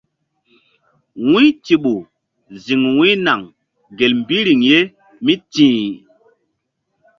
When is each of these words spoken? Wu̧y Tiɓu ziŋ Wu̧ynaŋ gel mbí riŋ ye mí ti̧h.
Wu̧y 1.29 1.47
Tiɓu 1.63 1.93
ziŋ 2.63 2.81
Wu̧ynaŋ 2.95 3.41
gel 3.97 4.13
mbí 4.19 4.37
riŋ 4.47 4.61
ye 4.69 4.79
mí 5.23 5.33
ti̧h. 5.51 5.81